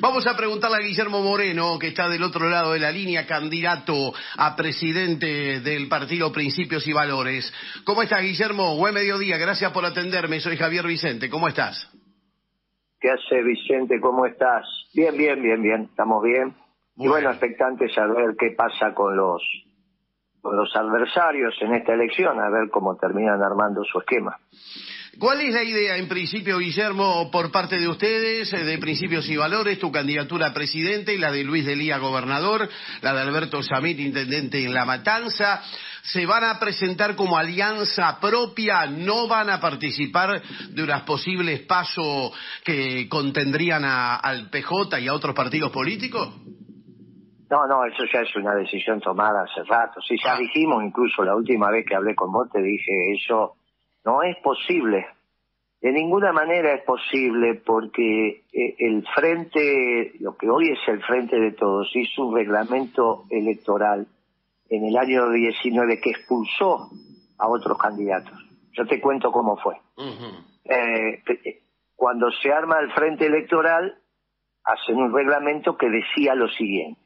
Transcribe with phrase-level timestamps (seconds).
[0.00, 4.12] Vamos a preguntarle a Guillermo Moreno, que está del otro lado de la línea, candidato
[4.36, 7.52] a presidente del partido Principios y Valores.
[7.84, 8.76] ¿Cómo estás, Guillermo?
[8.76, 10.40] Buen mediodía, gracias por atenderme.
[10.40, 11.28] Soy Javier Vicente.
[11.28, 11.90] ¿Cómo estás?
[13.00, 14.00] ¿Qué hace, Vicente?
[14.00, 14.64] ¿Cómo estás?
[14.94, 15.82] Bien, bien, bien, bien.
[15.90, 16.54] Estamos bien.
[16.96, 19.42] Y bueno, expectantes a ver qué pasa con los
[20.40, 24.38] con los adversarios en esta elección, a ver cómo terminan armando su esquema.
[25.18, 29.36] ¿Cuál es la idea, en principio, Guillermo, por parte de ustedes, eh, de Principios y
[29.36, 32.68] Valores, tu candidatura a presidente, y la de Luis Delía, gobernador,
[33.00, 35.62] la de Alberto Samit, intendente en La Matanza?
[36.02, 38.86] ¿Se van a presentar como alianza propia?
[38.86, 42.32] ¿No van a participar de unos posibles pasos
[42.64, 46.34] que contendrían al PJ y a otros partidos políticos?
[47.50, 50.00] No, no, eso ya es una decisión tomada hace rato.
[50.00, 50.38] Sí, ya ah.
[50.38, 53.56] dijimos, incluso la última vez que hablé con vos, te dije, eso
[54.04, 55.06] no es posible.
[55.80, 61.38] De ninguna manera es posible porque eh, el frente, lo que hoy es el frente
[61.38, 64.06] de todos, hizo un reglamento electoral
[64.70, 66.88] en el año 19 que expulsó
[67.38, 68.32] a otros candidatos.
[68.72, 69.76] Yo te cuento cómo fue.
[70.64, 71.62] Eh, eh,
[71.94, 73.98] cuando se arma el frente electoral,
[74.64, 77.03] hacen un reglamento que decía lo siguiente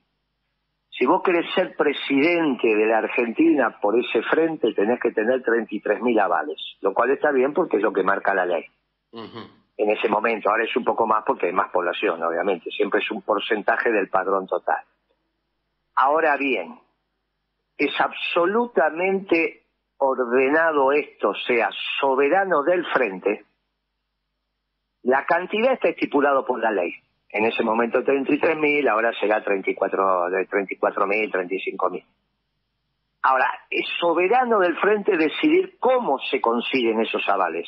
[0.99, 6.21] si vos querés ser presidente de la Argentina por ese frente, tenés que tener 33.000
[6.21, 8.65] avales, lo cual está bien porque es lo que marca la ley.
[9.13, 13.09] En ese momento, ahora es un poco más porque hay más población, obviamente, siempre es
[13.13, 14.83] un porcentaje del padrón total.
[15.95, 16.81] Ahora bien,
[17.77, 19.67] es absolutamente
[19.99, 23.45] ordenado esto, sea soberano del frente,
[25.05, 26.93] la cantidad está estipulado por la ley
[27.31, 32.05] en ese momento 33.000, ahora será 34, de 34.000, 35.000.
[33.23, 37.67] Ahora, es soberano del frente decidir cómo se consiguen esos avales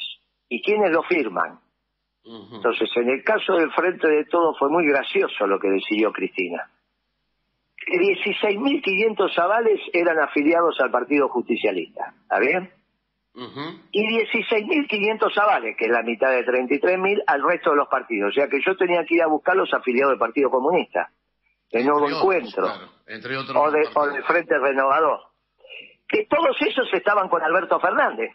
[0.48, 1.58] y quiénes lo firman.
[2.24, 6.70] Entonces, en el caso del Frente de Todo fue muy gracioso lo que decidió Cristina.
[7.88, 12.70] 16.500 avales eran afiliados al Partido Justicialista, ¿está bien?
[13.34, 18.30] Y 16.500 avales, que es la mitad de 33.000, al resto de los partidos.
[18.30, 21.10] O sea que yo tenía que ir a buscar los afiliados del Partido Comunista,
[21.70, 25.20] de Nuevo Encuentro, o, de, o del Frente Renovador.
[26.08, 28.32] Que todos esos estaban con Alberto Fernández.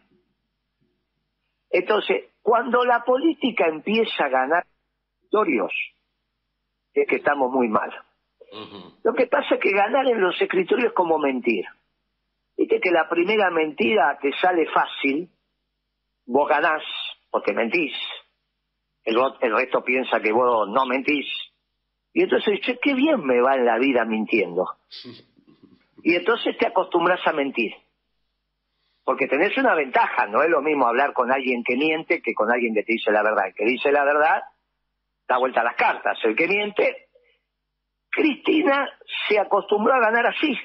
[1.70, 4.66] Entonces, cuando la política empieza a ganar
[5.18, 5.74] escritorios,
[6.94, 7.92] es que estamos muy mal.
[9.04, 11.66] Lo que pasa es que ganar en los escritorios es como mentir.
[12.58, 15.30] Viste que la primera mentira te sale fácil,
[16.26, 16.84] vos ganás
[17.30, 17.94] porque mentís,
[19.04, 21.28] el, el resto piensa que vos no mentís.
[22.14, 24.66] Y entonces, che, qué bien me va en la vida mintiendo.
[26.02, 27.74] Y entonces te acostumbras a mentir.
[29.04, 32.50] Porque tenés una ventaja, no es lo mismo hablar con alguien que miente que con
[32.50, 33.48] alguien que te dice la verdad.
[33.48, 34.44] El que dice la verdad
[35.28, 36.18] da vuelta a las cartas.
[36.24, 37.08] El que miente,
[38.10, 38.88] Cristina
[39.28, 40.58] se acostumbró a ganar así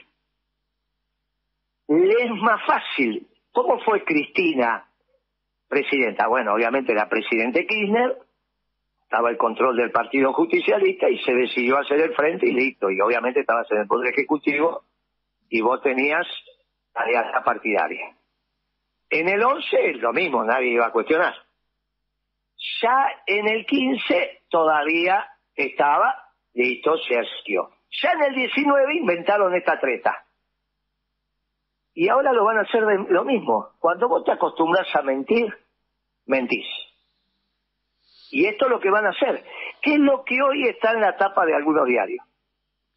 [1.99, 3.27] le es más fácil.
[3.53, 4.87] ¿Cómo fue Cristina
[5.69, 6.29] presidenta?
[6.29, 8.17] Bueno, obviamente la presidente Kirchner,
[9.03, 12.91] estaba el control del Partido Justicialista y se decidió hacer el frente y listo.
[12.91, 14.85] Y obviamente estabas en el Poder Ejecutivo
[15.49, 16.27] y vos tenías
[16.95, 18.15] alianza partidaria.
[19.09, 21.35] En el 11 lo mismo, nadie iba a cuestionar.
[22.81, 25.27] Ya en el 15 todavía
[25.57, 26.15] estaba
[26.55, 27.71] listo Sergio.
[28.01, 30.25] Ya en el 19 inventaron esta treta.
[31.93, 33.71] Y ahora lo van a hacer de lo mismo.
[33.79, 35.53] Cuando vos te acostumbras a mentir,
[36.27, 36.67] mentís.
[38.31, 39.45] Y esto es lo que van a hacer.
[39.83, 42.25] ¿Qué es lo que hoy está en la tapa de algunos diarios?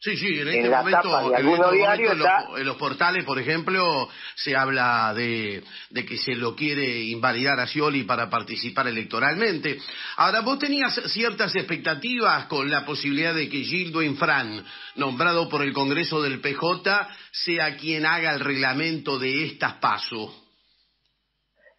[0.03, 6.35] Sí, sí, en este momento, en, los, portales, por ejemplo, se habla de, que se
[6.35, 9.77] lo quiere invalidar a Scioli para participar electoralmente.
[10.17, 14.65] Ahora, vos tenías ciertas expectativas con la posibilidad de que Gildo Infran,
[14.97, 20.37] nombrado por el Congreso del PJ, sea quien haga el reglamento de estas pasos.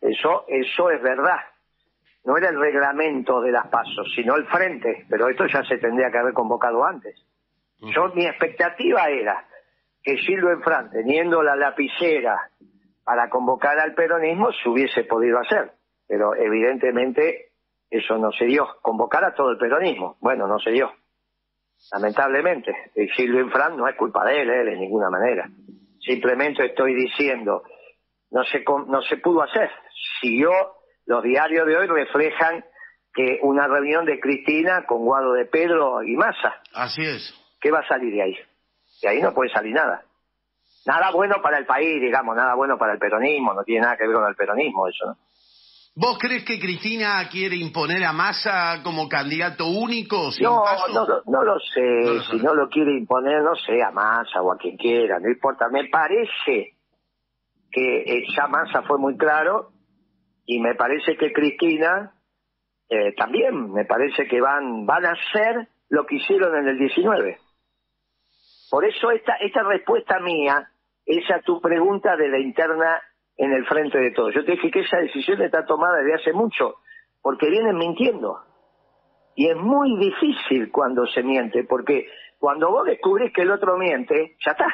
[0.01, 1.41] Eso, eso es verdad.
[2.25, 6.11] No era el reglamento de las pasos, sino el frente, pero esto ya se tendría
[6.11, 7.23] que haber convocado antes.
[7.81, 9.47] Yo, mi expectativa era
[10.03, 12.51] que Silvio Enfrán, teniendo la lapicera
[13.05, 15.73] para convocar al peronismo, se hubiese podido hacer.
[16.07, 17.53] Pero evidentemente
[17.91, 18.67] eso no se dio.
[18.83, 20.17] Convocar a todo el peronismo.
[20.21, 20.93] Bueno, no se dio.
[21.93, 22.75] Lamentablemente.
[22.95, 25.49] Y Silvio Enfrán no es culpa de él, él de ninguna manera.
[26.01, 27.63] Simplemente estoy diciendo,
[28.31, 29.71] no se, no se pudo hacer.
[30.21, 30.53] Si yo,
[31.07, 32.65] los diarios de hoy reflejan
[33.15, 36.61] que una reunión de Cristina con Guado de Pedro y Massa.
[36.75, 37.44] Así es.
[37.65, 38.37] ¿Qué va a salir de ahí?
[39.01, 40.03] De ahí no puede salir nada.
[40.85, 44.07] Nada bueno para el país, digamos, nada bueno para el peronismo, no tiene nada que
[44.07, 45.17] ver con el peronismo eso, ¿no?
[45.97, 50.31] ¿Vos crees que Cristina quiere imponer a Massa como candidato único?
[50.33, 50.93] Sin No, paso?
[50.93, 51.81] no, lo- no lo sé.
[51.81, 55.19] No lo si no lo quiere imponer, no sé, a Massa o a quien quiera,
[55.21, 55.69] no importa.
[55.71, 56.75] Me parece
[57.71, 59.71] que eh, ya Massa fue muy claro
[60.45, 62.13] y me parece que Cristina
[62.91, 67.39] eh, también, me parece que van, van a hacer lo que hicieron en el 19.
[68.75, 70.69] Por eso esta, esta respuesta mía
[71.07, 73.01] es a tu pregunta de la interna
[73.37, 74.35] en el frente de todos.
[74.35, 76.79] Yo te dije que esa decisión está tomada desde hace mucho,
[77.23, 78.37] porque vienen mintiendo.
[79.37, 82.09] Y es muy difícil cuando se miente, porque
[82.41, 84.67] cuando vos descubrís que el otro miente, ya está.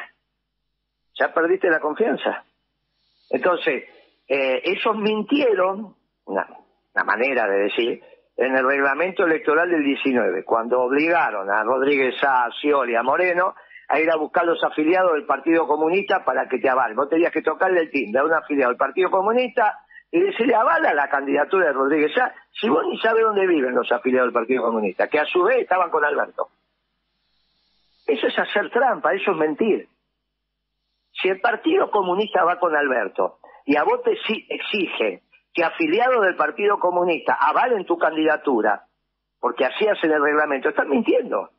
[1.19, 2.43] Ya perdiste la confianza.
[3.29, 3.83] Entonces,
[4.27, 5.95] eh, ellos mintieron,
[6.25, 6.47] una,
[7.05, 8.03] manera de decir,
[8.35, 13.53] en el reglamento electoral del 19, cuando obligaron a Rodríguez a Scioli, a Moreno,
[13.91, 16.95] a ir a buscar los afiliados del Partido Comunista para que te avalen.
[16.95, 19.79] Vos tenías que tocarle el timbre a un afiliado del Partido Comunista
[20.09, 23.91] y decirle avala la candidatura de Rodríguez A, si vos ni sabés dónde viven los
[23.91, 26.49] afiliados del Partido Comunista, que a su vez estaban con Alberto.
[28.07, 29.87] Eso es hacer trampa, eso es mentir.
[31.13, 35.21] Si el Partido Comunista va con Alberto y a vos te exi- exigen
[35.53, 38.85] que afiliados del Partido Comunista avalen tu candidatura,
[39.39, 41.49] porque así hacen el reglamento, están mintiendo.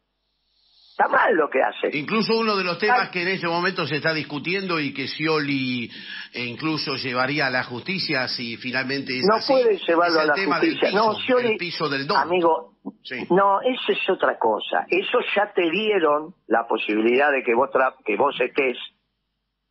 [0.92, 1.90] Está mal lo que hacen.
[1.94, 3.10] Incluso uno de los temas Ay.
[3.10, 5.90] que en este momento se está discutiendo y que Scioli
[6.34, 10.26] eh, incluso llevaría a la justicia si finalmente es no así, puede llevarlo es a
[10.26, 10.90] la tema del justicia.
[10.90, 12.18] piso, no, Scioli, el piso del don.
[12.18, 12.72] amigo,
[13.04, 13.16] Sí.
[13.30, 14.84] no, eso es otra cosa.
[14.88, 18.76] Eso ya te dieron la posibilidad de que vos, tra- que vos estés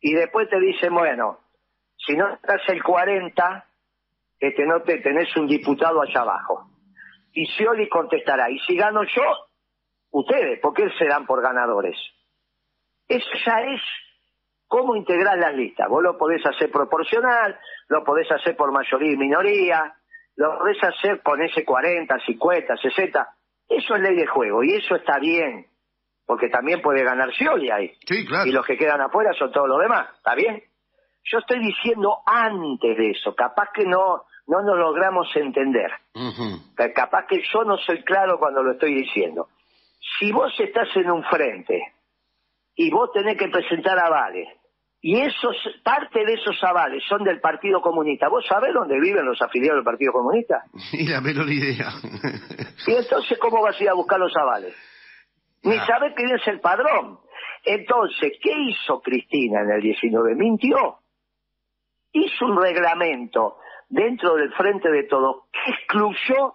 [0.00, 1.38] y después te dicen, bueno,
[2.04, 3.64] si no estás el 40,
[4.40, 6.68] este, no te tenés un diputado allá abajo.
[7.32, 9.22] Y Scioli contestará, y si gano yo,
[10.12, 11.96] ustedes, porque se dan por ganadores.
[13.08, 13.80] Eso ya es
[14.68, 15.88] cómo integrar las listas.
[15.88, 19.94] Vos lo podés hacer proporcional, lo podés hacer por mayoría y minoría,
[20.36, 23.28] lo podés hacer con ese 40, 50, 60.
[23.68, 25.66] Eso es ley de juego y eso está bien,
[26.26, 27.92] porque también puede ganar Scioli ahí.
[28.06, 28.46] Sí, claro.
[28.46, 30.62] Y los que quedan afuera son todos los demás, ¿está bien?
[31.24, 35.90] Yo estoy diciendo antes de eso, capaz que no, no nos logramos entender.
[36.76, 39.48] Que capaz que yo no soy claro cuando lo estoy diciendo.
[40.18, 41.80] Si vos estás en un frente
[42.74, 44.48] y vos tenés que presentar avales,
[45.04, 49.40] y esos, parte de esos avales son del Partido Comunista, ¿vos sabés dónde viven los
[49.42, 50.62] afiliados del Partido Comunista?
[50.92, 51.88] Ni la menor idea.
[52.86, 54.74] Y entonces, ¿cómo vas a ir a buscar los avales?
[55.62, 55.86] Ni Claro.
[55.86, 57.20] sabés quién es el padrón.
[57.64, 60.34] Entonces, ¿qué hizo Cristina en el 19?
[60.34, 60.98] Mintió.
[62.10, 63.58] Hizo un reglamento
[63.88, 66.54] dentro del frente de todos que excluyó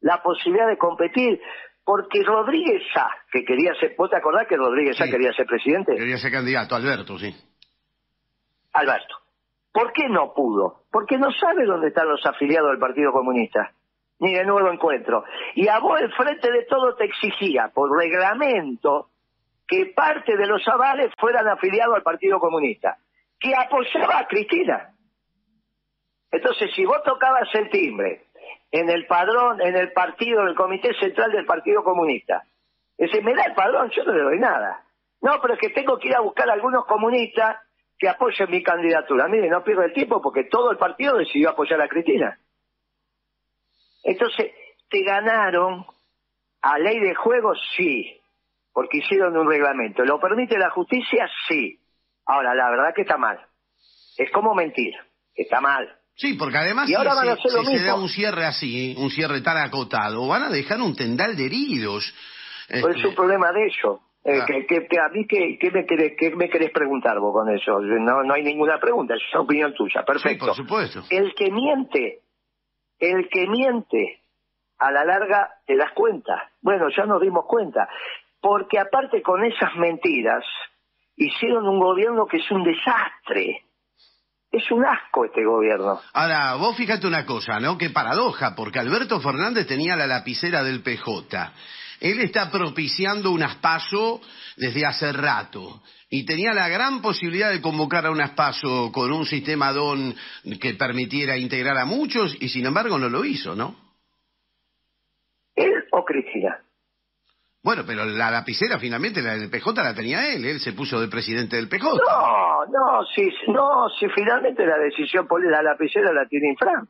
[0.00, 1.40] la posibilidad de competir.
[1.84, 5.10] Porque Rodríguez A, que quería ser, ¿vos te acordás que Rodríguez Sí.
[5.10, 5.94] quería ser presidente?
[5.96, 7.34] Quería ser candidato, Alberto, sí.
[8.72, 9.16] Alberto.
[9.72, 10.84] ¿Por qué no pudo?
[10.90, 13.72] Porque no sabe dónde están los afiliados del Partido Comunista,
[14.20, 15.24] ni de nuevo encuentro.
[15.54, 19.10] Y a vos el frente de todo te exigía, por reglamento,
[19.66, 22.98] que parte de los avales fueran afiliados al Partido Comunista,
[23.40, 24.90] que apoyaba a Cristina.
[26.30, 28.23] Entonces, si vos tocabas el timbre
[28.74, 32.42] en el padrón, en el partido, en el comité central del Partido Comunista,
[32.98, 34.82] ese me da el padrón, yo no le doy nada.
[35.20, 37.56] No, pero es que tengo que ir a buscar a algunos comunistas
[37.96, 39.28] que apoyen mi candidatura.
[39.28, 42.36] Mire, no pierdo el tiempo porque todo el partido decidió apoyar a Cristina.
[44.02, 44.50] Entonces,
[44.90, 45.86] ¿te ganaron
[46.60, 47.54] a ley de juego?
[47.76, 48.20] Sí,
[48.72, 50.04] porque hicieron un reglamento.
[50.04, 51.30] ¿Lo permite la justicia?
[51.46, 51.78] Sí.
[52.26, 53.38] Ahora, la verdad que está mal.
[54.16, 54.94] Es como mentir,
[55.36, 55.96] está mal.
[56.16, 57.86] Sí, porque además Y si, ahora van a si- hacer lo si se mismo.
[57.88, 62.14] da un cierre así, un cierre tan acotado, van a dejar un tendal de heridos.
[62.68, 64.00] Pero es Este, un problema de ellos.
[64.26, 64.46] Eh, Claro.
[64.46, 67.78] que, que- que a mí, ¿qué, me querés, qué me querés preguntar vos con eso?
[67.80, 70.00] No, no hay ninguna pregunta, es opinión tuya.
[70.00, 70.46] sí, Perfecto.
[70.46, 71.02] por supuesto.
[71.10, 72.20] El que miente,
[73.00, 74.20] el que miente,
[74.78, 76.50] a la larga te das cuenta.
[76.62, 77.86] Bueno, ya nos dimos cuenta.
[78.40, 80.44] Porque aparte con esas mentiras,
[81.16, 83.62] hicieron un gobierno que es un desastre.
[84.54, 86.00] Es un asco este gobierno.
[86.12, 87.76] Ahora, vos fíjate una cosa, ¿no?
[87.76, 91.52] Qué paradoja, porque Alberto Fernández tenía la lapicera del PJ.
[92.00, 94.20] Él está propiciando un aspaso
[94.56, 95.82] desde hace rato.
[96.08, 100.14] Y tenía la gran posibilidad de convocar a un aspaso con un sistema DON
[100.60, 103.74] que permitiera integrar a muchos, y sin embargo no lo hizo, ¿no?
[105.56, 106.60] ¿Él o Cristina?
[107.64, 111.08] Bueno, pero la lapicera finalmente, la del PJ la tenía él, él se puso de
[111.08, 111.82] presidente del PJ.
[111.82, 116.86] No, no, si, no, si finalmente la decisión por la lapicera la tiene Infran.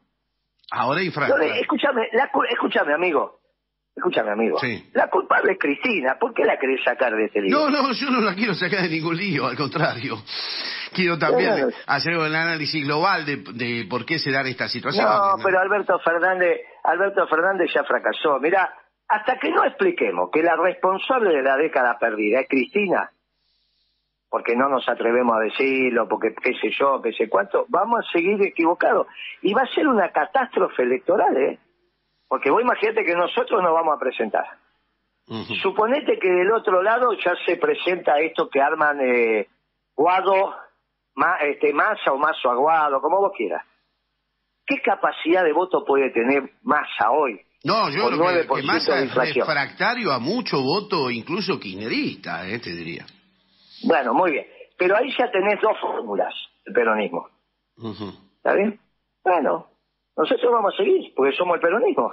[0.73, 1.38] Ahora No, infractor.
[1.38, 3.38] le- escúchame, la escúchame, amigo.
[3.95, 4.59] escúchame amigo,
[4.95, 7.57] la culpable es Cristina, ¿por qué la querés sacar de este lío?
[7.57, 10.16] No, no, yo no la quiero sacar de ningún lío, al contrario.
[10.93, 15.09] Quiero también hacer un análisis global de, por qué se dan estas situaciones.
[15.09, 18.38] No, pero Alberto Fernández, Alberto Fernández ya fracasó.
[18.40, 18.73] Mira,
[19.14, 23.12] hasta que no expliquemos que la responsable de la década perdida es Cristina,
[24.28, 28.11] porque no nos atrevemos a decirlo, porque qué sé yo, qué sé cuánto, vamos a
[28.11, 29.06] seguir equivocados.
[29.42, 31.59] Y va a ser una catástrofe electoral, ¿eh?
[32.26, 34.47] Porque vos imagínate que nosotros nos vamos a presentar.
[35.62, 39.49] Suponete que del otro lado ya se presenta esto que arman eh,
[39.94, 40.56] Guado,
[41.40, 43.64] este, Massa o Mazo Aguado, como vos quieras.
[44.66, 47.40] ¿Qué capacidad de voto puede tener Massa hoy?
[47.64, 53.06] No, yo creo que, Massa es refractario a mucho voto, incluso kirchnerista, eh, te diría.
[53.83, 54.47] Bueno, muy bien.
[54.76, 56.35] Pero ahí ya tenés dos fórmulas
[56.66, 57.28] del peronismo.
[58.37, 58.78] ¿Está bien?
[59.25, 59.66] Bueno,
[60.14, 62.12] nosotros vamos a seguir, porque somos el peronismo.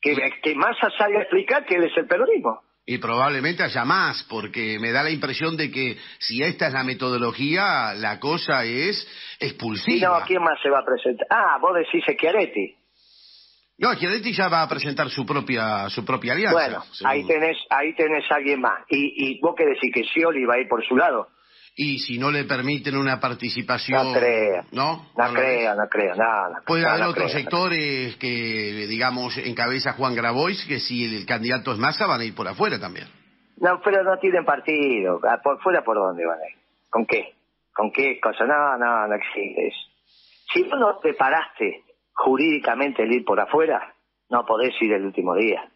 [0.00, 2.62] Que, que Massa salga a explicar que él es el peronismo.
[2.84, 6.82] Y probablemente haya más, porque me da la impresión de que si esta es la
[6.82, 9.06] metodología, la cosa es
[9.38, 10.18] expulsiva.
[10.18, 11.28] no, ¿quién más se va a presentar?
[11.30, 12.81] Ah, vos decís Schiaretti.
[13.78, 16.54] No, Schiaretti ya va a presentar su propia su propia alianza.
[16.54, 18.84] Bueno, ahí tenés ahí tenés a alguien más.
[18.88, 21.28] ¿Y, y vos qué decís que Scioli va a ir por su lado?
[21.74, 24.12] y si no le permiten una participación...
[24.12, 24.62] No creo.
[24.72, 25.06] ¿No?
[25.16, 26.62] No, creo, no creo, nada.
[26.66, 32.06] Puede haber otros sectores que, digamos, encabeza Juan Grabois, que si el candidato es Massa
[32.06, 33.08] van a ir por afuera también.
[33.56, 35.20] No, pero no tienen partido.
[35.26, 36.58] Ah, ¿Por fuera por dónde van a ir?
[36.90, 37.34] ¿Con qué?
[37.72, 38.44] ¿Con qué cosa?
[38.44, 39.78] No, no, no existe eso.
[40.52, 43.94] Si vos no preparaste jurídicamente el ir por afuera,
[44.28, 45.68] no podés ir el último día.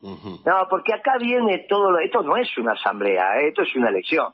[0.00, 1.98] No, porque acá viene todo lo...
[1.98, 3.48] Esto no es una asamblea, ¿eh?
[3.48, 4.32] esto es una elección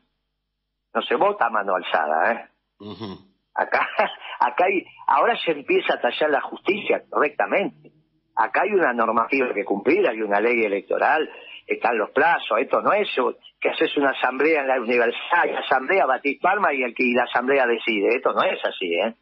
[0.94, 2.48] no se vota a mano alzada, ¿eh?
[3.54, 3.88] Acá,
[4.40, 7.90] acá hay, ahora se empieza a tallar la justicia correctamente.
[8.36, 11.28] Acá hay una normativa que cumplir, hay una ley electoral,
[11.66, 13.08] están los plazos, esto no es
[13.60, 17.14] que haces una asamblea en la universidad, la asamblea batís palma y el que y
[17.14, 19.14] la asamblea decide, esto no es así, ¿eh?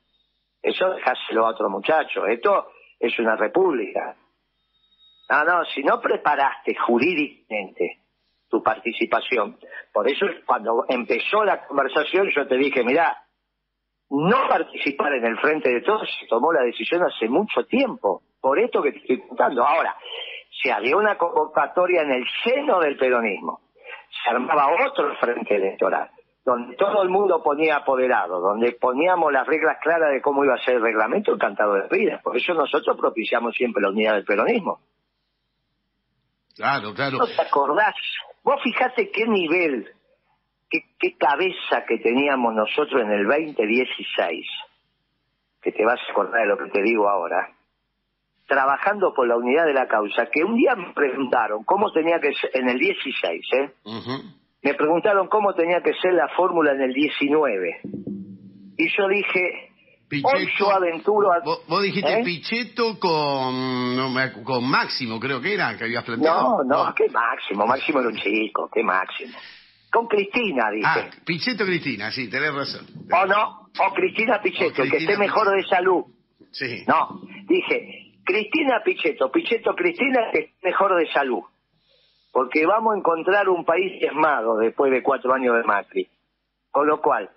[0.62, 4.16] Eso dejáselo a otro muchacho, esto es una república.
[5.28, 8.02] No, no, si no preparaste jurídicamente
[8.48, 9.58] tu participación.
[9.92, 13.16] Por eso cuando empezó la conversación yo te dije, mira,
[14.10, 18.58] no participar en el frente de todos se tomó la decisión hace mucho tiempo, por
[18.58, 19.64] esto que te estoy contando.
[19.64, 19.96] Ahora,
[20.62, 23.62] se había una convocatoria en el seno del peronismo,
[24.22, 26.10] se armaba otro frente electoral,
[26.44, 30.64] donde todo el mundo ponía apoderado, donde poníamos las reglas claras de cómo iba a
[30.64, 32.20] ser el reglamento encantado de vida.
[32.22, 34.80] Por eso nosotros propiciamos siempre la unidad del peronismo.
[36.56, 37.18] Claro, claro.
[37.18, 37.94] ¿No te acordás?
[38.42, 39.88] Vos fijate qué nivel,
[40.68, 44.46] qué, cabeza que teníamos nosotros en el 2016,
[45.62, 47.52] que te vas a acordar de lo que te digo ahora,
[48.48, 52.34] trabajando por la unidad de la causa, que un día me preguntaron cómo tenía que
[52.34, 53.72] ser, en el 16, ¿eh?
[54.62, 57.80] Me preguntaron cómo tenía que ser la fórmula en el 19.
[58.76, 59.72] Y yo dije,
[60.12, 61.30] Pichetto, aventuro
[61.66, 62.22] vos, dijiste ¿Eh?
[62.22, 64.14] Pichetto con,
[64.44, 66.62] con Máximo, creo que era, que habías planteado.
[66.64, 69.38] No, no, qué Máximo, Máximo era un chico, qué Máximo.
[69.90, 70.86] Con Cristina, dije.
[70.86, 72.86] Ah, Pichetto Cristina, sí, tenés razón.
[73.10, 76.04] O no, o Cristina Pichetto, que esté mejor de salud.
[76.50, 76.84] Sí.
[76.86, 81.42] No, dije, Cristina Pichetto, Pichetto Cristina, que esté mejor de salud.
[82.32, 86.08] Porque vamos a encontrar un país diezmado después de cuatro años de Macri.
[86.70, 87.30] Con lo cual,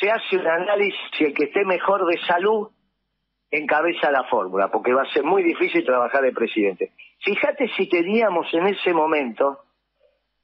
[0.00, 2.68] se hace un análisis si el que esté mejor de salud
[3.50, 6.92] encabeza la fórmula, porque va a ser muy difícil trabajar de presidente.
[7.20, 9.60] Fíjate si teníamos en ese momento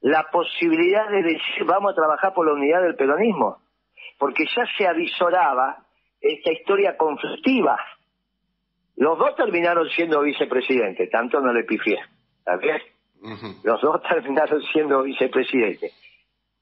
[0.00, 3.58] la posibilidad de decir vamos a trabajar por la unidad del peronismo,
[4.18, 5.78] porque ya se avisoraba
[6.20, 7.78] esta historia conflictiva.
[8.96, 11.98] Los dos terminaron siendo vicepresidentes, tanto no le pifié,
[12.38, 12.80] ¿está bien?
[13.62, 15.92] Los dos terminaron siendo vicepresidentes.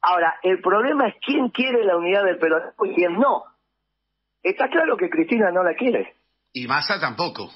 [0.00, 3.44] Ahora, el problema es quién quiere la unidad del peronismo y quién no.
[4.42, 6.14] Está claro que Cristina no la quiere.
[6.52, 7.48] Y Massa tampoco.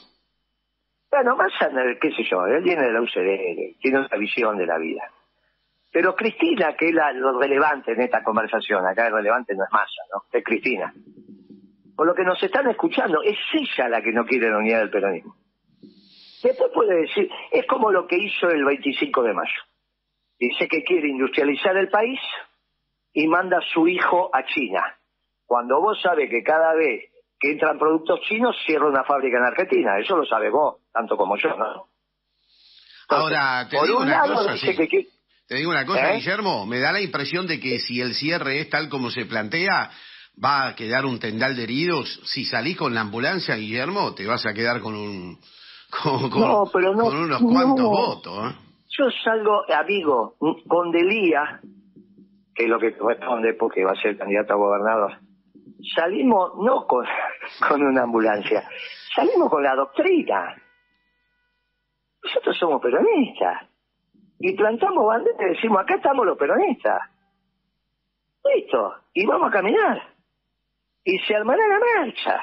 [1.10, 1.70] Bueno, Massa,
[2.00, 5.02] qué sé yo, él viene de la UCD, tiene una visión de la vida.
[5.92, 10.02] Pero Cristina, que es lo relevante en esta conversación, acá el relevante no es Massa,
[10.12, 10.24] ¿no?
[10.30, 10.92] Es Cristina.
[11.96, 14.90] Por lo que nos están escuchando, es ella la que no quiere la unidad del
[14.90, 15.36] peronismo.
[16.42, 19.62] Después puede decir, es como lo que hizo el 25 de mayo
[20.38, 22.20] dice que quiere industrializar el país
[23.12, 24.82] y manda a su hijo a China.
[25.46, 29.98] Cuando vos sabes que cada vez que entran productos chinos, cierra una fábrica en Argentina.
[29.98, 31.88] Eso lo sabe vos, tanto como yo, ¿no?
[33.08, 34.54] Ahora, te digo una cosa,
[35.46, 38.70] Te digo una cosa, Guillermo, me da la impresión de que si el cierre es
[38.70, 39.90] tal como se plantea,
[40.42, 42.20] va a quedar un tendal de heridos.
[42.24, 45.38] Si salís con la ambulancia, Guillermo, te vas a quedar con un
[46.02, 48.52] con, unos cuantos votos.
[48.52, 48.56] ¿eh?
[48.88, 50.34] Yo salgo, amigo,
[50.68, 51.60] con Delía,
[52.54, 55.18] que es lo que corresponde porque va a ser candidato a gobernador,
[55.94, 57.04] salimos no con,
[57.68, 58.68] con una ambulancia,
[59.14, 60.56] salimos con la doctrina.
[62.22, 63.68] Nosotros somos peronistas.
[64.38, 67.00] Y plantamos banderas y decimos, acá estamos los peronistas.
[68.44, 68.94] Listo.
[69.14, 70.02] Y vamos a caminar.
[71.04, 72.42] Y se armará la marcha.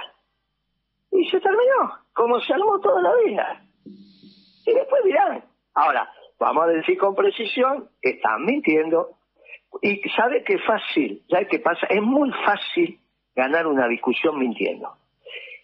[1.12, 2.03] Y se terminó.
[2.14, 3.66] Como se armó toda la vida.
[3.86, 5.44] Y después dirán.
[5.74, 9.18] Ahora, vamos a decir con precisión, están mintiendo.
[9.82, 11.88] Y sabe que fácil, ¿sabe qué pasa?
[11.88, 13.00] Es muy fácil
[13.36, 14.96] ganar una discusión mintiendo.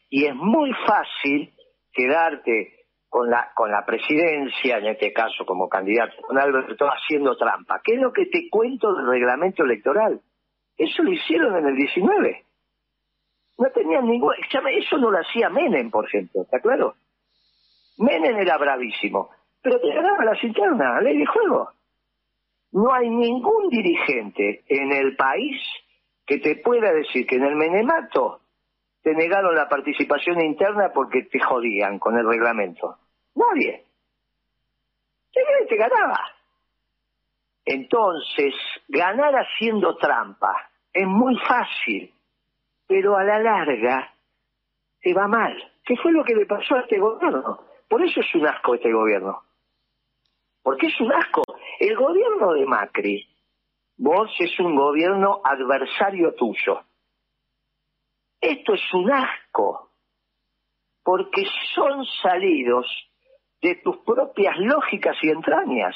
[0.09, 1.53] Y es muy fácil
[1.93, 2.79] quedarte
[3.09, 7.81] con la, con la presidencia, en este caso como candidato, con Alberto haciendo trampa.
[7.83, 10.21] ¿Qué es lo que te cuento del reglamento electoral?
[10.77, 12.45] Eso lo hicieron en el 19.
[13.59, 14.33] No tenían ningún...
[14.33, 16.95] Eso no lo hacía Menem, por ejemplo, ¿está claro?
[17.97, 19.29] Menem era bravísimo,
[19.61, 21.69] pero te ganaba las internas, ley de juego.
[22.71, 25.61] No hay ningún dirigente en el país
[26.25, 28.39] que te pueda decir que en el Menemato
[29.01, 32.97] te negaron la participación interna porque te jodían con el reglamento.
[33.35, 33.83] Nadie.
[35.67, 36.19] te ganaba.
[37.65, 38.53] Entonces,
[38.87, 42.13] ganar haciendo trampa es muy fácil,
[42.89, 44.15] pero a la larga
[44.99, 45.55] te va mal.
[45.85, 47.59] ¿Qué fue lo que le pasó a este gobierno?
[47.87, 49.43] Por eso es un asco este gobierno.
[50.63, 51.43] Porque es un asco.
[51.79, 53.29] El gobierno de Macri
[54.01, 56.81] Vos es un gobierno adversario tuyo.
[58.39, 59.91] Esto es un asco,
[61.03, 61.43] porque
[61.75, 62.87] son salidos
[63.61, 65.95] de tus propias lógicas y entrañas.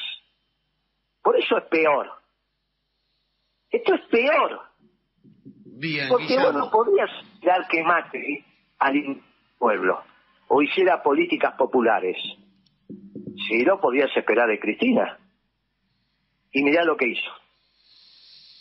[1.22, 2.12] Por eso es peor.
[3.72, 4.73] Esto es peor.
[5.76, 7.10] Bien, porque vos no podías
[7.42, 8.46] dar que mate
[8.80, 9.22] al
[9.58, 10.04] pueblo
[10.48, 12.18] o hiciera políticas populares.
[13.48, 15.18] Si no podías esperar de Cristina.
[16.52, 17.32] Y mirá lo que hizo.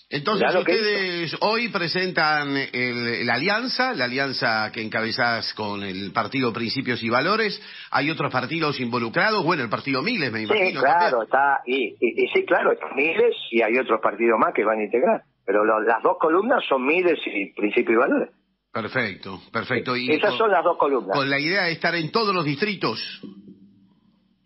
[0.08, 7.08] Entonces ustedes hoy presentan la alianza, la alianza que encabezás con el partido Principios y
[7.08, 7.60] Valores.
[7.90, 9.42] ¿Hay otros partidos involucrados?
[9.42, 10.66] Bueno, el partido Miles, me imagino.
[10.66, 11.96] Sí, claro, está, y,
[12.32, 15.22] sí, claro, está Miles y hay otros partidos más que van a integrar.
[15.44, 18.30] Pero las dos columnas son Miles y Principios y Valores.
[18.72, 19.96] Perfecto, perfecto.
[19.96, 21.16] Y Esas son las dos columnas.
[21.16, 23.20] Con la idea de estar en todos los distritos.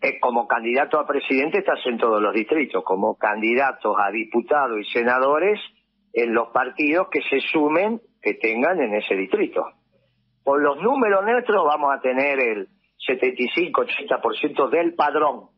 [0.01, 4.83] Eh, como candidato a presidente estás en todos los distritos, como candidatos a diputados y
[4.91, 5.59] senadores
[6.13, 9.65] en los partidos que se sumen que tengan en ese distrito.
[10.43, 12.67] Por los números nuestros vamos a tener el
[13.07, 15.49] 75-80% del padrón.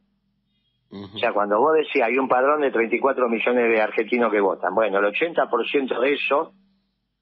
[0.91, 4.73] O sea, cuando vos decís hay un padrón de 34 millones de argentinos que votan,
[4.73, 6.53] bueno, el 80% de eso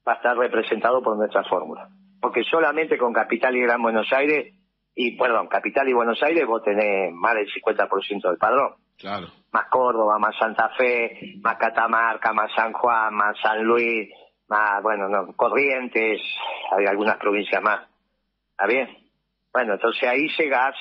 [0.06, 1.88] va a estar representado por nuestra fórmula.
[2.20, 4.54] Porque solamente con Capital y Gran Buenos Aires
[5.00, 8.72] y perdón, Capital y Buenos Aires vos tenés más del 50% del padrón.
[8.96, 9.28] Claro.
[9.52, 14.08] Más Córdoba, más Santa Fe, más Catamarca, más San Juan, más San Luis,
[14.48, 16.20] más, bueno, no, Corrientes,
[16.76, 17.86] hay algunas provincias más.
[18.50, 18.88] ¿Está bien?
[19.52, 20.74] Bueno, entonces ahí llegás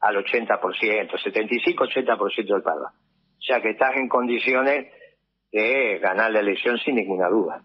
[0.00, 2.92] al 80%, 75-80% del padrón.
[2.92, 4.86] O sea que estás en condiciones
[5.52, 7.62] de ganar la elección sin ninguna duda.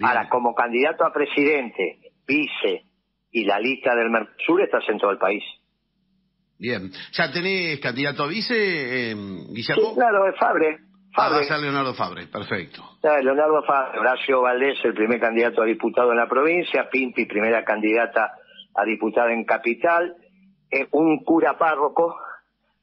[0.00, 2.84] Ahora, como candidato a presidente, vice,
[3.30, 5.42] y la lista del Mercosur está en todo el país.
[6.58, 6.90] Bien.
[7.12, 9.90] ¿Ya tenés candidato a vice, eh, Guillermo?
[9.90, 10.78] Sí, claro, es Fabre.
[11.14, 12.82] Ah, va a ser Leonardo Fabre, perfecto.
[13.02, 18.34] Leonardo Fabre, Horacio Valdés, el primer candidato a diputado en la provincia, Pimpi, primera candidata
[18.74, 20.14] a diputada en Capital,
[20.70, 22.16] eh, un cura párroco,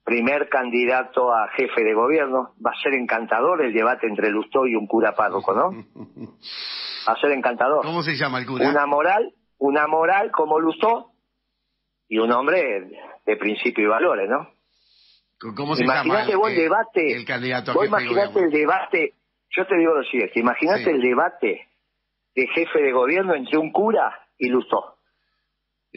[0.04, 2.54] primer candidato a jefe de gobierno.
[2.66, 5.70] Va a ser encantador el debate entre Lustó y un cura párroco, ¿no?
[7.08, 7.86] Va a ser encantador.
[7.86, 8.68] ¿Cómo se llama el cura?
[8.68, 11.12] Una moral, una moral como Lustó
[12.08, 12.90] y un hombre
[13.26, 14.50] de principio y valores, ¿no?
[15.56, 19.14] ¿Cómo se imagínate llama vos el, debate, el candidato vos imaginate el debate,
[19.50, 21.68] yo te digo lo siguiente, imagínate el debate
[22.36, 24.95] de jefe de gobierno entre un cura y Lustó.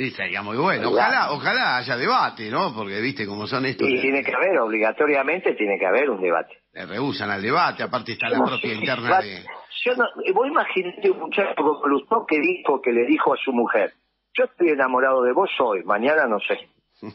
[0.00, 0.90] Y sería muy bueno.
[0.90, 2.72] Ojalá, ojalá haya debate, ¿no?
[2.72, 3.88] Porque viste cómo son estos.
[3.88, 6.54] Y tiene que haber, obligatoriamente tiene que haber un debate.
[6.72, 9.44] Le rehusan al debate, aparte está la propia interna de...
[9.84, 13.52] Yo no, vos imaginate un muchacho como Lustó que dijo, que le dijo a su
[13.52, 13.92] mujer,
[14.34, 16.68] yo estoy enamorado de vos hoy, mañana no sé.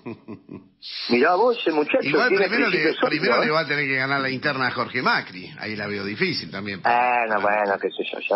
[1.10, 2.04] Mirá vos, ese muchacho.
[2.04, 3.52] Igual primero, le, primero le, ¿eh?
[3.52, 5.50] va a tener que ganar la interna a Jorge Macri.
[5.58, 6.82] Ahí la veo difícil también.
[6.82, 8.20] Bueno, bueno, qué sé yo.
[8.20, 8.36] yo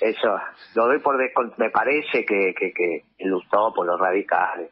[0.00, 0.40] eso
[0.74, 1.16] lo doy por
[1.58, 4.70] Me parece que, que, que ilustró por los radicales.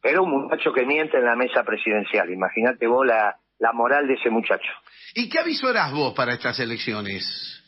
[0.00, 2.30] Pero un muchacho que miente en la mesa presidencial.
[2.30, 4.70] Imagínate vos la, la moral de ese muchacho.
[5.14, 7.60] ¿Y qué aviso eras vos para estas elecciones?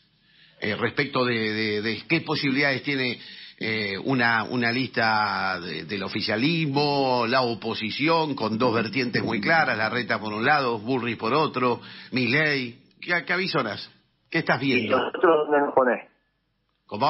[0.59, 3.19] Eh, respecto de, de, de, qué posibilidades tiene
[3.59, 10.19] eh, una, una lista del oficialismo, la oposición, con dos vertientes muy claras, la reta
[10.19, 11.79] por un lado, Burris por otro,
[12.11, 12.79] Milei.
[12.99, 13.87] ¿Qué, qué avisonas?
[14.29, 14.97] ¿Qué estás viendo?
[14.97, 16.06] ¿Y nosotros dónde nos ponés?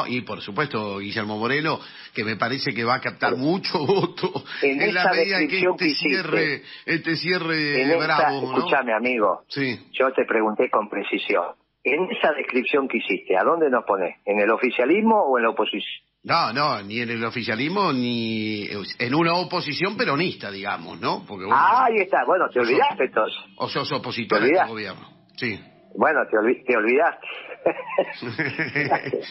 [0.07, 1.79] Y por supuesto, Guillermo Moreno,
[2.13, 5.89] que me parece que va a captar mucho voto en, la medida en que este
[5.95, 9.43] cierre, este cierre en bravo, Escúchame, amigo.
[9.47, 9.79] Sí.
[9.91, 11.45] Yo te pregunté con precisión.
[11.83, 14.17] En esa descripción que hiciste, ¿a dónde nos pones?
[14.25, 16.05] ¿En el oficialismo o en la oposición?
[16.23, 18.67] No, no, ni en el oficialismo ni
[18.99, 21.23] en una oposición peronista, digamos, ¿no?
[21.25, 22.25] Porque ah, ahí está.
[22.25, 23.39] Bueno, te olvidaste entonces.
[23.55, 25.09] O sos opositor al gobierno.
[25.37, 25.57] Sí.
[25.97, 27.27] Bueno, te, te olvidaste.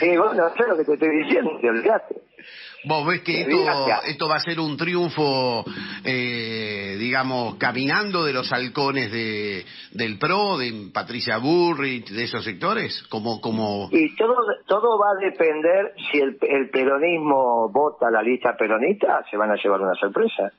[0.00, 2.16] sí, bueno, sé lo que te estoy diciendo, te olvidaste.
[2.84, 5.64] Vos ves que esto, va a ser un triunfo,
[6.04, 13.06] eh, digamos, caminando de los halcones de, del PRO, de Patricia Burrich, de esos sectores,
[13.10, 13.40] como...
[13.40, 13.88] como...
[13.90, 19.36] Y todo, todo va a depender si el, el peronismo vota la lista peronista, se
[19.36, 20.50] van a llevar una sorpresa.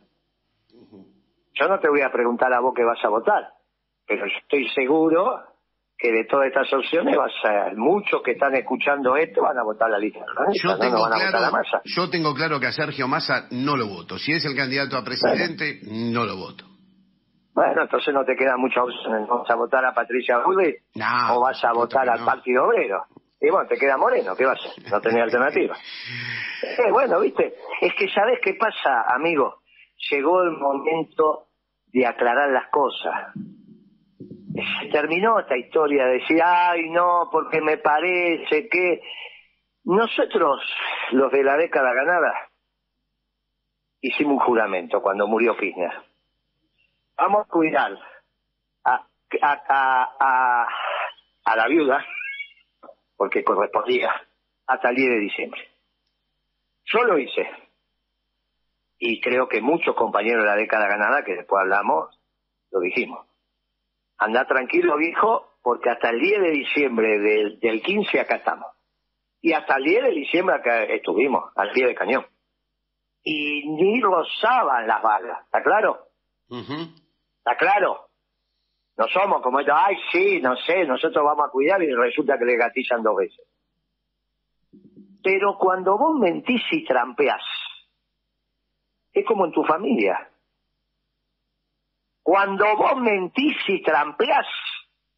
[1.54, 3.57] Yo no te voy a preguntar a vos qué vas a votar,
[4.08, 5.44] pero yo estoy seguro
[5.98, 9.90] que de todas estas opciones vas a, muchos que están escuchando esto van a votar
[9.90, 10.20] la lista.
[10.62, 14.18] Yo, tengo claro, yo tengo claro que a Sergio Massa no lo voto.
[14.18, 16.66] Si es el candidato a presidente, no lo voto.
[17.54, 19.26] Bueno, entonces no te queda mucha opción.
[19.28, 20.76] ¿Vas a votar a Patricia Rubí
[21.32, 23.02] o vas a votar al Partido Obrero?
[23.42, 24.92] Y bueno, te queda Moreno, ¿qué vas a hacer?
[24.92, 25.76] No tenés alternativa.
[26.60, 29.62] Eh, bueno, viste, es que ¿sabes qué pasa, amigo?
[30.10, 31.50] Llegó el momento
[31.94, 33.32] de aclarar las cosas
[34.92, 39.02] terminó esta historia de decir, ay, no, porque me parece que
[39.84, 40.62] nosotros,
[41.12, 42.50] los de la década ganada,
[44.02, 45.94] hicimos un juramento cuando murió Kirchner.
[47.18, 47.98] Vamos a cuidar
[48.84, 49.08] a,
[49.42, 50.68] a,
[51.46, 52.06] a, la viuda,
[53.16, 54.12] porque correspondía,
[54.68, 55.62] hasta el 10 de diciembre.
[56.86, 57.50] Yo lo hice.
[59.00, 62.20] Y creo que muchos compañeros de la década ganada, que después hablamos,
[62.72, 63.27] lo dijimos.
[64.18, 68.68] Anda tranquilo, viejo, porque hasta el 10 de diciembre del, del 15 acá estamos.
[69.42, 72.26] Y hasta el 10 de diciembre acá estuvimos, al pie del cañón.
[73.24, 76.08] Y ni rozaban las balas, ¿está claro?
[76.50, 78.08] ¿Está claro?
[78.98, 82.46] No somos como estos, ay, sí, no sé, nosotros vamos a cuidar y resulta que
[82.46, 83.46] le gatillan dos veces.
[85.22, 87.44] Pero cuando vos mentís y trampeás,
[89.14, 90.32] es como en tu familia.
[92.28, 94.46] Cuando vos mentís y trampeás,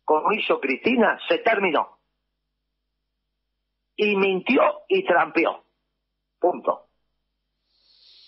[0.05, 1.97] como hizo Cristina, se terminó.
[3.95, 5.63] Y mintió y trampeó.
[6.39, 6.85] Punto.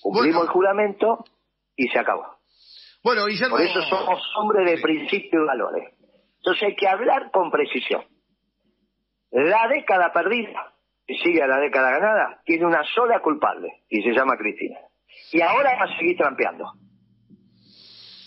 [0.02, 1.24] Cumplimos el juramento
[1.76, 2.40] y se acabó.
[3.04, 5.94] Bueno, Por eso somos hombres de principios y valores.
[6.38, 8.04] Entonces hay que hablar con precisión.
[9.30, 10.74] La década perdida,
[11.06, 14.80] y sigue a la década ganada, tiene una sola culpable, y se llama Cristina.
[15.34, 16.66] Y ahora va a seguir trampeando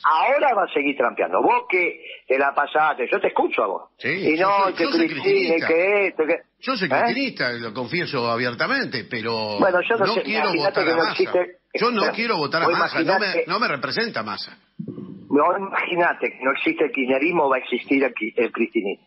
[0.04, 1.40] ahora va a seguir trampeando.
[1.42, 3.82] Vos que te la pasaste, yo te escucho a vos.
[3.98, 6.36] Sí, y no, que Cristina, que esto, que...
[6.60, 6.90] Yo soy ¿Eh?
[6.90, 11.32] cristinista, lo confieso abiertamente, pero bueno, yo no, quiero votar a Massa.
[11.74, 14.58] Yo no quiero votar a Massa, no me, no me representa Massa.
[14.78, 19.06] No, imagínate que no existe el kirchnerismo, va a existir el, el cristinismo.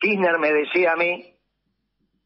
[0.00, 1.34] Kirchner me decía a mí,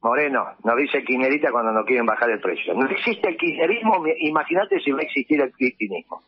[0.00, 2.74] Moreno, no dice kirchnerita cuando no quieren bajar el precio.
[2.74, 6.22] No existe el kirchnerismo, imagínate si va a existir el cristinismo.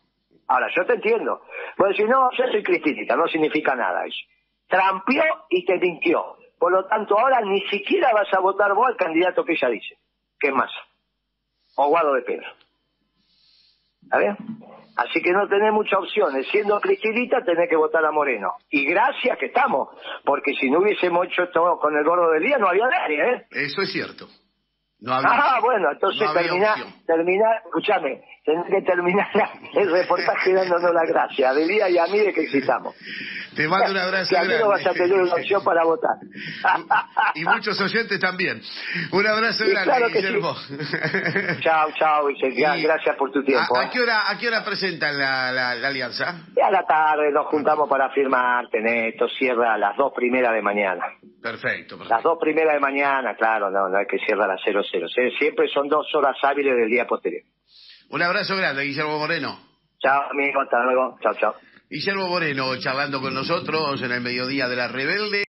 [0.49, 1.43] Ahora, yo te entiendo.
[1.77, 4.19] Puedes decir, no, yo soy cristinita, no significa nada eso.
[4.69, 6.37] Trampió y te mintió.
[6.59, 9.97] Por lo tanto, ahora ni siquiera vas a votar vos al candidato que ella dice,
[10.39, 10.71] que es más.
[11.77, 12.47] O Guado de Pedro.
[14.03, 14.37] ¿Está bien?
[14.97, 16.47] Así que no tenés muchas opciones.
[16.51, 18.55] Siendo cristinita, tenés que votar a Moreno.
[18.71, 19.89] Y gracias que estamos,
[20.25, 23.47] porque si no hubiésemos hecho esto con el gordo del día, no había nadie, ¿eh?
[23.51, 24.27] Eso es cierto.
[25.07, 26.29] ah, bueno, entonces
[27.07, 29.27] terminar, escúchame, tenés que terminar
[29.75, 32.95] el reportaje dándonos la gracia a Delía y a mí de que existamos.
[33.57, 34.65] Te mando un abrazo que grande.
[34.65, 36.17] vas a tener una opción para votar.
[37.35, 38.61] y muchos oyentes también.
[39.13, 40.55] Un abrazo grande, claro Guillermo.
[41.61, 42.27] chao, chao,
[42.83, 43.79] Gracias por tu tiempo.
[43.79, 46.43] ¿A, qué, hora, a qué hora presentan la, la, alianza?
[46.63, 51.05] a la tarde nos juntamos para firmar, esto cierra a las dos primeras de mañana.
[51.41, 55.09] Perfecto, Las dos primeras de mañana, claro, no, no hay que cierra a las 00.
[55.39, 57.43] Siempre son dos horas hábiles del día posterior.
[58.15, 59.59] Un abrazo grande, Guillermo Moreno.
[59.99, 61.19] Chao, amigo, hasta luego.
[61.21, 61.55] Chao, chao.
[61.91, 65.43] Guillermo Moreno charlando con nosotros en el mediodía de la Rebelde.